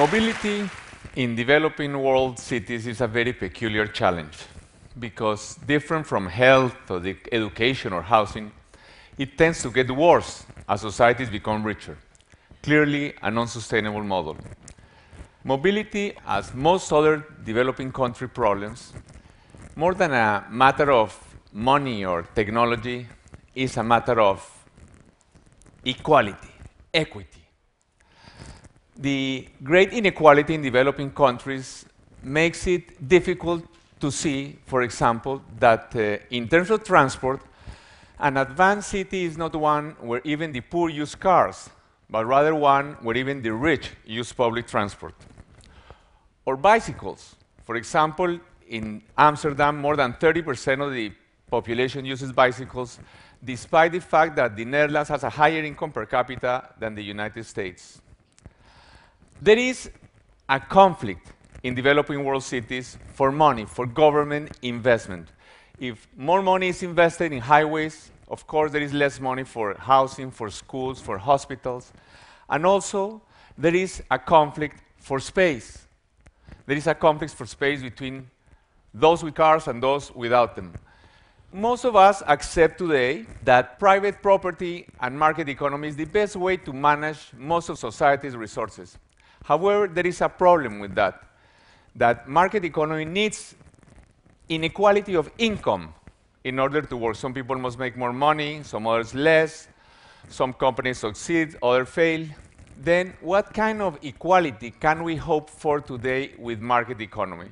[0.00, 0.66] Mobility
[1.14, 4.38] in developing world cities is a very peculiar challenge
[4.98, 8.50] because different from health or education or housing,
[9.18, 11.98] it tends to get worse as societies become richer.
[12.62, 14.38] Clearly an unsustainable model.
[15.44, 18.94] Mobility, as most other developing country problems,
[19.76, 21.10] more than a matter of
[21.52, 23.06] money or technology,
[23.54, 24.38] is a matter of
[25.84, 26.54] equality,
[26.94, 27.39] equity
[29.00, 31.86] the great inequality in developing countries
[32.22, 33.64] makes it difficult
[33.98, 37.40] to see, for example, that uh, in terms of transport,
[38.18, 41.70] an advanced city is not one where even the poor use cars,
[42.10, 45.14] but rather one where even the rich use public transport.
[46.44, 47.36] Or bicycles.
[47.64, 48.38] For example,
[48.68, 51.12] in Amsterdam, more than 30% of the
[51.50, 52.98] population uses bicycles,
[53.42, 57.44] despite the fact that the Netherlands has a higher income per capita than the United
[57.44, 58.02] States.
[59.42, 59.90] There is
[60.50, 65.28] a conflict in developing world cities for money, for government investment.
[65.78, 70.30] If more money is invested in highways, of course, there is less money for housing,
[70.30, 71.90] for schools, for hospitals.
[72.50, 73.22] And also,
[73.56, 75.86] there is a conflict for space.
[76.66, 78.28] There is a conflict for space between
[78.92, 80.74] those with cars and those without them.
[81.50, 86.58] Most of us accept today that private property and market economy is the best way
[86.58, 88.98] to manage most of society's resources.
[89.44, 91.22] However, there is a problem with that,
[91.96, 93.54] that market economy needs
[94.48, 95.94] inequality of income
[96.44, 97.16] in order to work.
[97.16, 99.68] Some people must make more money, some others less,
[100.28, 102.26] some companies succeed, others fail.
[102.76, 107.48] Then what kind of equality can we hope for today with market economy?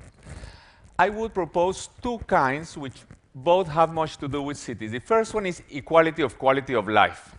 [0.98, 3.03] I would propose two kinds which
[3.34, 4.91] both have much to do with cities.
[4.91, 7.36] The first one is equality of quality of life,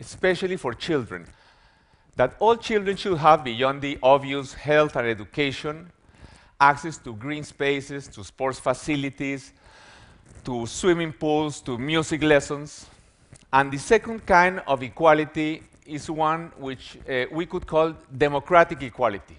[0.00, 1.26] especially for children
[2.18, 5.88] that all children should have, beyond the obvious health and education,
[6.60, 9.52] access to green spaces, to sports facilities,
[10.44, 12.86] to swimming pools, to music lessons.
[13.52, 19.38] And the second kind of equality is one which uh, we could call democratic equality.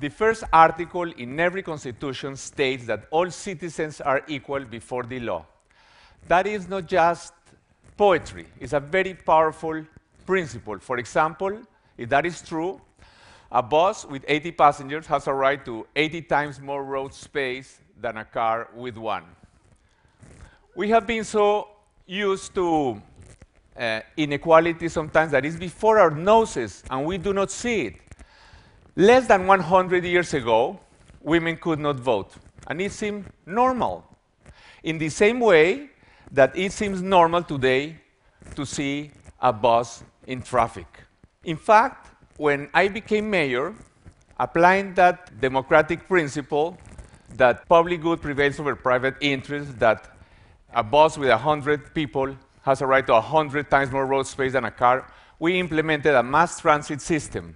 [0.00, 5.46] The first article in every constitution states that all citizens are equal before the law.
[6.26, 7.34] That is not just
[7.96, 9.86] poetry, it's a very powerful
[10.26, 10.80] principle.
[10.80, 11.60] For example,
[11.96, 12.80] if that is true,
[13.50, 18.16] a bus with 80 passengers has a right to 80 times more road space than
[18.16, 19.24] a car with one.
[20.74, 21.68] We have been so
[22.06, 23.00] used to
[23.76, 27.94] uh, inequality sometimes that is before our noses and we do not see it.
[28.96, 30.78] Less than 100 years ago,
[31.20, 32.32] women could not vote,
[32.68, 34.04] and it seemed normal.
[34.84, 35.90] In the same way
[36.30, 37.96] that it seems normal today
[38.54, 39.10] to see
[39.40, 40.86] a bus in traffic.
[41.44, 43.74] In fact, when I became mayor,
[44.38, 46.78] applying that democratic principle
[47.36, 50.16] that public good prevails over private interest, that
[50.72, 54.64] a bus with 100 people has a right to 100 times more road space than
[54.64, 55.06] a car,
[55.38, 57.54] we implemented a mass transit system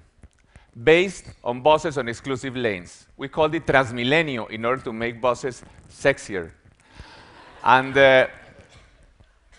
[0.84, 3.06] based on buses on exclusive lanes.
[3.16, 6.50] We called it Transmilenio in order to make buses sexier.
[7.64, 8.26] and uh,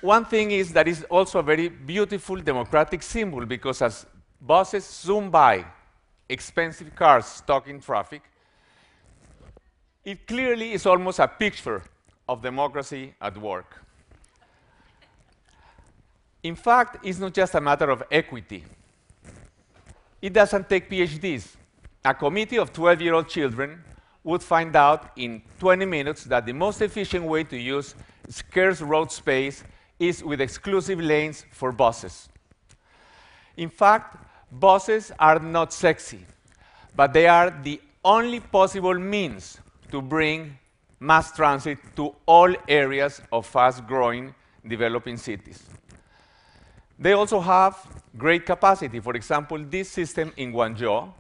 [0.02, 4.06] one thing is that it's also a very beautiful democratic symbol because as
[4.42, 5.66] buses zoom by
[6.28, 8.22] expensive cars stuck in traffic,
[10.06, 11.84] it clearly is almost a picture
[12.28, 13.84] of democracy at work.
[16.44, 18.64] In fact, it's not just a matter of equity.
[20.22, 21.56] It doesn't take PhDs.
[22.06, 23.84] A committee of 12-year-old children
[24.24, 27.96] would find out in 20 minutes that the most efficient way to use
[28.30, 29.64] scarce road space
[29.98, 32.30] is with exclusive lanes for buses.
[33.58, 34.16] In fact,
[34.52, 36.26] buses are not sexy,
[36.96, 39.60] but they are the only possible means
[39.92, 40.58] to bring
[41.00, 44.34] mass transit to all areas of fast-growing
[44.68, 45.64] developing cities.
[46.98, 47.78] They also have
[48.18, 49.00] great capacity.
[49.00, 51.14] For example, this system in Guangzhou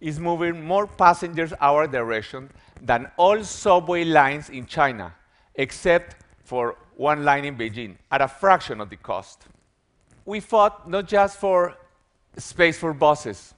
[0.00, 2.50] is moving more passengers our direction
[2.80, 5.14] than all subway lines in China,
[5.54, 9.46] except for one line in Beijing, at a fraction of the cost.
[10.24, 11.76] We fought not just for
[12.36, 13.54] space for buses,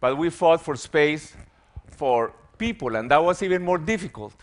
[0.00, 1.34] but we fought for space
[1.88, 4.34] for people, and that was even more difficult.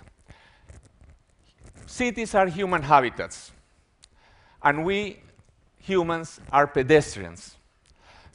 [1.85, 3.51] Cities are human habitats,
[4.61, 5.21] and we
[5.79, 7.55] humans are pedestrians.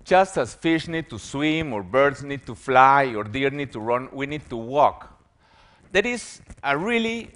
[0.05, 3.81] Just as fish need to swim, or birds need to fly, or deer need to
[3.81, 5.20] run, we need to walk.
[5.93, 7.31] There is a really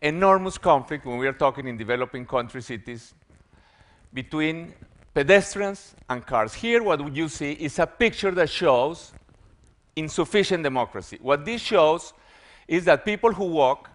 [0.00, 3.14] enormous conflict when we are talking in developing country cities
[4.12, 4.72] between
[5.14, 6.52] pedestrians and cars.
[6.52, 9.12] Here, what you see is a picture that shows
[9.96, 11.18] insufficient democracy.
[11.22, 12.12] What this shows
[12.66, 13.88] is that people who walk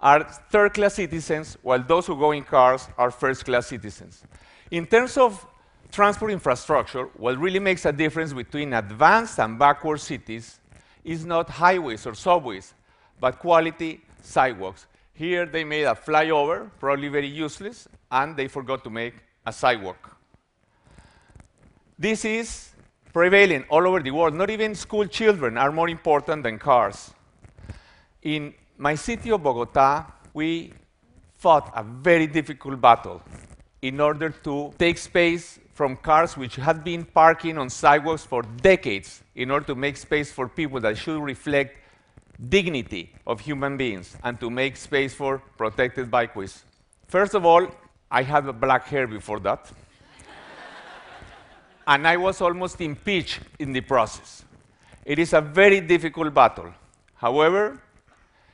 [0.00, 4.22] are third class citizens, while those who go in cars are first class citizens.
[4.70, 5.44] In terms of
[5.90, 10.60] transport infrastructure, what really makes a difference between advanced and backward cities
[11.04, 12.74] is not highways or subways,
[13.18, 14.86] but quality sidewalks.
[15.12, 19.14] Here they made a flyover, probably very useless, and they forgot to make
[19.44, 20.16] a sidewalk.
[22.00, 22.70] This is
[23.12, 24.32] prevailing all over the world.
[24.32, 27.12] Not even school children are more important than cars.
[28.22, 30.72] In my city of Bogota, we
[31.34, 33.20] fought a very difficult battle
[33.82, 39.22] in order to take space from cars which had been parking on sidewalks for decades
[39.34, 41.76] in order to make space for people that should reflect
[42.48, 46.62] dignity of human beings and to make space for protected bikeways.
[47.08, 47.68] First of all,
[48.10, 49.70] I had black hair before that.
[51.90, 54.44] And I was almost impeached in the process.
[55.04, 56.72] It is a very difficult battle.
[57.16, 57.82] However,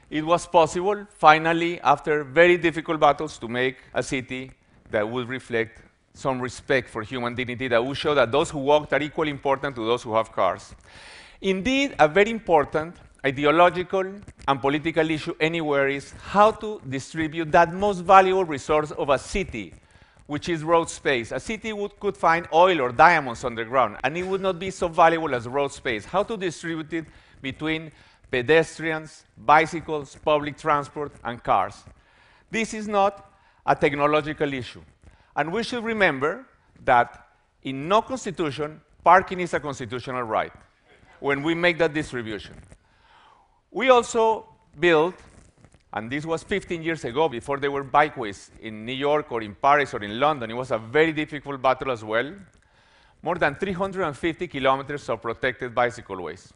[0.08, 4.52] it was possible, finally, after very difficult battles, to make a city
[4.90, 5.82] that would reflect
[6.14, 9.76] some respect for human dignity, that would show that those who walk are equally important
[9.76, 10.74] to those who have cars.
[11.42, 14.14] Indeed, a very important ideological
[14.48, 19.74] and political issue anywhere is how to distribute that most valuable resource of a city,
[20.26, 21.32] which is road space.
[21.32, 24.88] A city would, could find oil or diamonds underground, and it would not be so
[24.88, 26.04] valuable as road space.
[26.04, 27.06] How to distribute it
[27.40, 27.92] between
[28.30, 31.84] pedestrians, bicycles, public transport, and cars.
[32.50, 33.30] This is not
[33.64, 34.82] a technological issue.
[35.34, 36.46] And we should remember
[36.84, 37.28] that
[37.62, 40.52] in no constitution, parking is a constitutional right
[41.20, 42.54] when we make that distribution.
[43.70, 44.46] We also
[44.78, 45.14] built,
[45.96, 49.54] and this was 15 years ago, before there were bikeways in New York or in
[49.54, 50.50] Paris or in London.
[50.50, 52.34] It was a very difficult battle as well.
[53.22, 56.52] More than 350 kilometers of protected bicycle ways.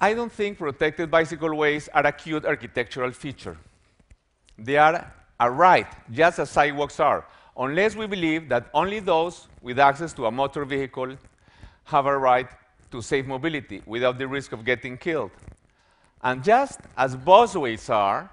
[0.00, 3.58] I don't think protected bicycle ways are a cute architectural feature.
[4.56, 9.78] They are a right, just as sidewalks are, unless we believe that only those with
[9.78, 11.18] access to a motor vehicle
[11.84, 12.48] have a right
[12.92, 15.32] to safe mobility without the risk of getting killed.
[16.22, 18.30] And just as busways are,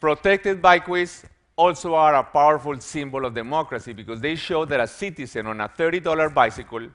[0.00, 1.24] protected bikeways
[1.56, 5.68] also are a powerful symbol of democracy because they show that a citizen on a
[5.68, 6.88] $30 bicycle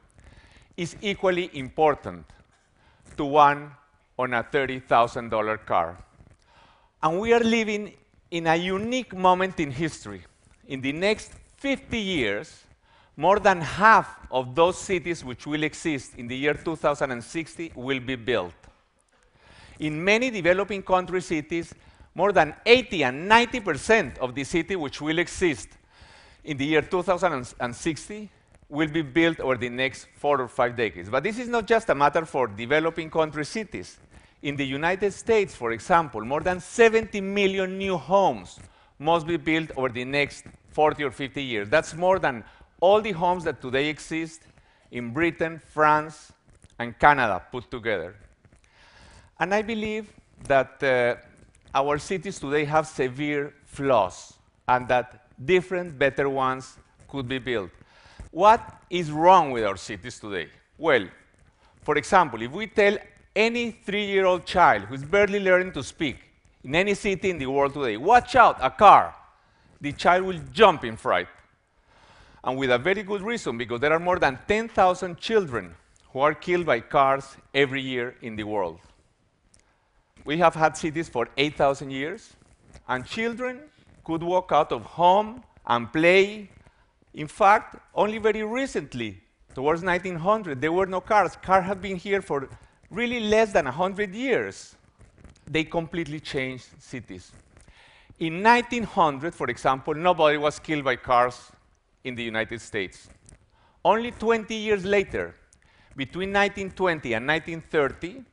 [0.75, 2.25] is equally important
[3.15, 3.71] to one
[4.17, 5.97] on a $30,000 car.
[7.01, 7.93] And we are living
[8.31, 10.23] in a unique moment in history.
[10.67, 12.63] In the next 50 years,
[13.15, 18.15] more than half of those cities which will exist in the year 2060 will be
[18.15, 18.53] built.
[19.79, 21.73] In many developing country cities,
[22.15, 25.69] more than 80 and 90% of the city which will exist
[26.43, 28.29] in the year 2060
[28.69, 31.09] will be built over the next four or five decades.
[31.09, 33.97] But this is not just a matter for developing country cities.
[34.41, 38.59] In the United States, for example, more than 70 million new homes
[38.99, 41.69] must be built over the next 40 or 50 years.
[41.69, 42.43] That's more than
[42.79, 44.41] all the homes that today exist
[44.91, 46.31] in Britain, France,
[46.79, 48.15] and Canada put together.
[49.39, 50.11] And I believe
[50.47, 51.15] that uh,
[51.73, 54.33] our cities today have severe flaws
[54.67, 56.77] and that different, better ones
[57.07, 57.69] could be built.
[58.31, 60.49] What is wrong with our cities today?
[60.77, 61.07] Well,
[61.83, 62.97] for example, if we tell
[63.35, 66.17] any three-year-old child who's barely learning to speak
[66.63, 69.15] in any city in the world today, watch out, a car,
[69.79, 71.27] the child will jump in fright.
[72.43, 75.75] And with a very good reason, because there are more than 10,000 children
[76.11, 78.79] who are killed by cars every year in the world.
[80.27, 82.33] We have had cities for 8,000 years,
[82.87, 83.61] and children
[84.03, 86.49] could walk out of home and play
[87.17, 89.19] in fact, only very recently,
[89.55, 91.35] towards 1900, there were no cars.
[91.35, 92.47] Cars have been here for
[92.91, 94.75] really less than 100 years.
[95.47, 97.31] They completely changed cities.
[98.19, 101.51] In 1900, for example, nobody was killed by cars
[102.03, 103.09] in the United States.
[103.83, 105.33] Only 20 years later,
[105.95, 108.23] between 1920 and 1930,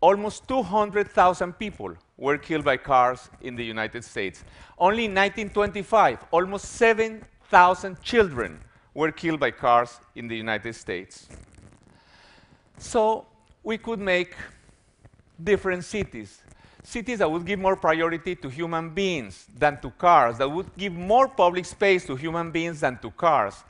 [0.00, 4.44] almost 200,000 people were killed by cars in the United States.
[4.78, 8.60] Only in 1925, almost 7,000 children
[8.94, 11.28] were killed by cars in the United States.
[12.78, 13.26] So
[13.62, 14.34] we could make
[15.42, 16.42] different cities.
[16.82, 20.92] Cities that would give more priority to human beings than to cars, that would give
[20.92, 23.62] more public space to human beings than to cars.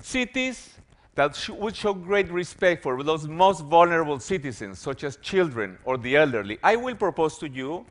[0.00, 0.71] Cities
[1.14, 5.98] that sh would show great respect for those most vulnerable citizens, such as children or
[5.98, 6.58] the elderly.
[6.62, 7.84] I will propose to you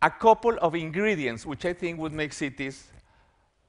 [0.00, 2.84] a couple of ingredients which I think would make cities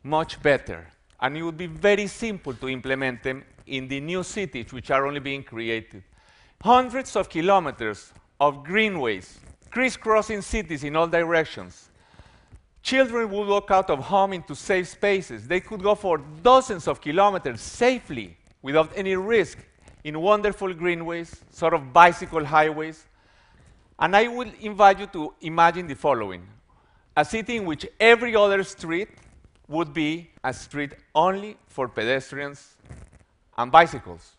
[0.04, 0.88] much better.
[1.20, 5.08] And it would be very simple to implement them in the new cities which are
[5.08, 6.04] only being created.
[6.62, 9.40] Hundreds of kilometers of greenways,
[9.72, 11.90] crisscrossing cities in all directions.
[12.86, 15.48] Children would walk out of home into safe spaces.
[15.48, 19.58] They could go for dozens of kilometers safely without any risk
[20.04, 23.08] in wonderful greenways, sort of bicycle highways.
[23.98, 26.48] And I will invite you to imagine the following
[27.18, 29.10] a city in which every other street
[29.68, 32.76] would be a street only for pedestrians
[33.58, 34.34] and bicycles.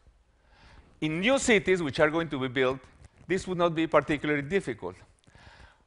[1.00, 2.78] In new cities which are going to be built,
[3.26, 4.94] this would not be particularly difficult.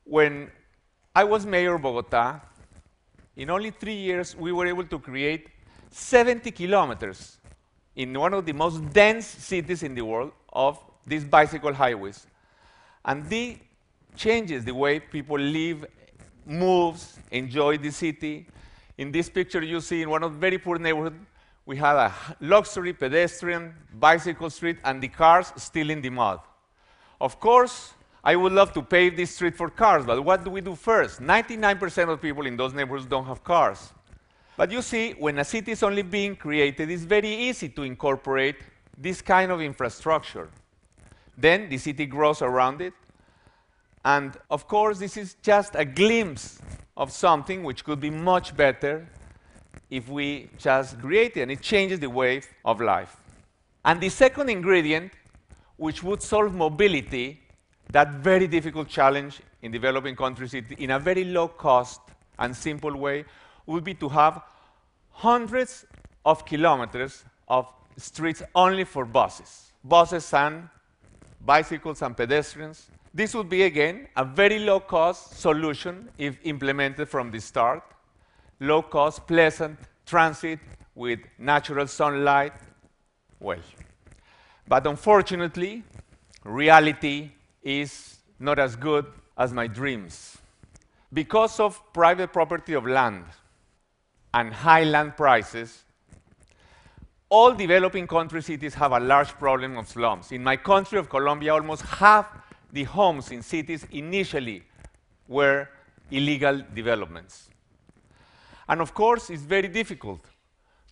[0.04, 0.52] When
[1.20, 2.40] I was mayor of Bogota,
[3.36, 5.50] in only three years, we were able to create
[5.92, 7.40] 70 kilometers
[7.98, 12.26] in one of the most dense cities in the world of these bicycle highways.
[13.04, 13.58] And this
[14.16, 15.86] changes the way people live,
[16.46, 18.48] moves, enjoy the city.
[18.98, 21.18] In this picture, you see in one of the very poor neighborhoods,
[21.66, 26.40] we have a luxury pedestrian bicycle street and the cars still in the mud.
[27.20, 30.62] Of course, I would love to pave this street for cars, but what do we
[30.62, 31.22] do first?
[31.22, 33.94] 99% of people in those neighborhoods don't have cars.
[34.58, 38.58] But you see, when a city is only being created, it's very easy to incorporate
[38.98, 40.50] this kind of infrastructure.
[41.38, 42.94] Then the city grows around it.
[44.04, 46.60] And of course, this is just a glimpse
[46.98, 49.08] of something which could be much better
[49.90, 53.16] if we just create it, and it changes the way of life.
[53.86, 55.14] And the second ingredient,
[55.78, 57.42] which would solve mobility,
[57.92, 62.02] that very difficult challenge in developing countries in a very low cost
[62.38, 63.26] and simple way,
[63.66, 64.42] would be to have
[65.12, 65.86] hundreds
[66.26, 67.68] of kilometers of
[67.98, 70.70] streets only for buses, buses and
[71.46, 72.90] bicycles and pedestrians.
[73.14, 77.84] This would be, again, a very low cost solution if implemented from the start.
[78.60, 80.60] Low cost, pleasant transit
[80.96, 82.54] with natural sunlight.
[83.40, 83.60] Well,
[84.68, 85.84] but unfortunately,
[86.44, 87.32] reality
[87.64, 89.06] is not as good
[89.38, 90.38] as my dreams.
[91.12, 93.26] Because of private property of land,
[94.34, 95.84] and high land prices,
[97.30, 100.32] all developing country cities have a large problem of slums.
[100.32, 102.28] In my country of Colombia, almost half
[102.72, 104.64] the homes in cities initially
[105.28, 105.68] were
[106.12, 107.50] illegal developments.
[108.68, 110.26] And of course, it's very difficult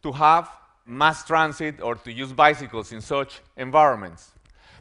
[0.03, 0.49] to have
[0.85, 4.31] mass transit or to use bicycles in such environments.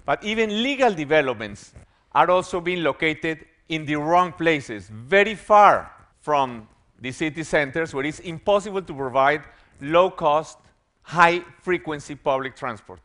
[0.06, 1.74] But even legal developments
[2.14, 6.68] are also being located in the wrong places, very far from
[7.00, 9.42] the city centers where it's impossible to provide
[9.80, 10.58] low cost,
[11.02, 13.00] high frequency public transport.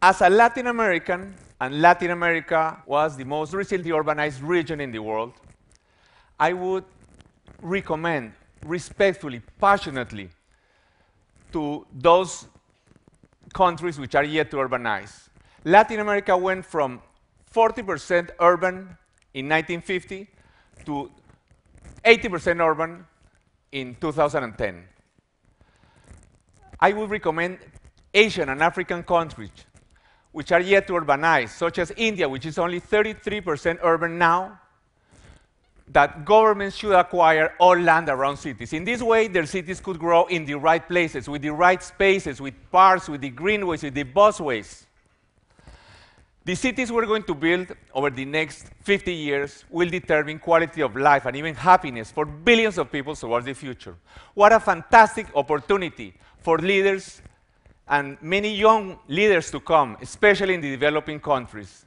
[0.00, 4.98] As a Latin American, and Latin America was the most recently urbanized region in the
[4.98, 5.32] world,
[6.38, 6.84] I would
[7.62, 10.28] recommend respectfully, passionately,
[11.52, 12.46] to those
[13.54, 15.28] countries which are yet to urbanize.
[15.66, 17.02] Latin America went from
[17.52, 18.96] 40% urban
[19.34, 20.28] in 1950
[20.84, 21.10] to
[22.04, 23.04] 80% urban
[23.72, 24.84] in 2010.
[26.78, 27.58] I would recommend
[28.14, 29.50] Asian and African countries
[30.30, 34.60] which are yet to urbanize, such as India, which is only 33% urban now,
[35.88, 38.72] that governments should acquire all land around cities.
[38.72, 42.40] In this way, their cities could grow in the right places, with the right spaces,
[42.40, 44.85] with parks, with the greenways, with the busways.
[46.46, 50.94] The cities we're going to build over the next 50 years will determine quality of
[50.94, 53.96] life and even happiness for billions of people towards the future.
[54.32, 57.20] What a fantastic opportunity for leaders
[57.88, 61.84] and many young leaders to come, especially in the developing countries.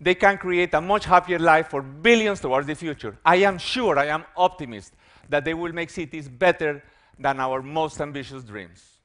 [0.00, 3.18] They can create a much happier life for billions towards the future.
[3.24, 4.92] I am sure, I am optimist
[5.28, 6.80] that they will make cities better
[7.18, 8.95] than our most ambitious dreams.